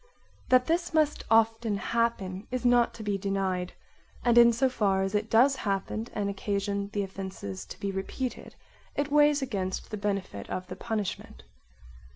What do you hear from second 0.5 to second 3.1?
this must often happen is not to